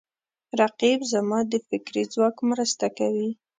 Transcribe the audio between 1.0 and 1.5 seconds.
زما